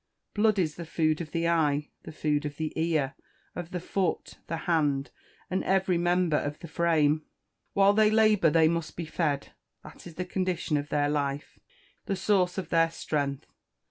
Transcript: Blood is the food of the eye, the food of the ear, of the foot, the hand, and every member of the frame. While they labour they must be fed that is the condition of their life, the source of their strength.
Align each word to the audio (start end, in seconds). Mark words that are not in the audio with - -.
Blood 0.33 0.57
is 0.57 0.77
the 0.77 0.85
food 0.87 1.21
of 1.21 1.29
the 1.29 1.47
eye, 1.47 1.91
the 2.01 2.11
food 2.11 2.43
of 2.47 2.57
the 2.57 2.73
ear, 2.75 3.13
of 3.55 3.69
the 3.69 3.79
foot, 3.79 4.39
the 4.47 4.57
hand, 4.65 5.11
and 5.47 5.63
every 5.63 5.99
member 5.99 6.37
of 6.37 6.57
the 6.57 6.67
frame. 6.67 7.21
While 7.73 7.93
they 7.93 8.09
labour 8.09 8.49
they 8.49 8.67
must 8.67 8.95
be 8.95 9.05
fed 9.05 9.49
that 9.83 10.07
is 10.07 10.15
the 10.15 10.25
condition 10.25 10.75
of 10.75 10.89
their 10.89 11.07
life, 11.07 11.59
the 12.07 12.15
source 12.15 12.57
of 12.57 12.69
their 12.69 12.89
strength. 12.89 13.53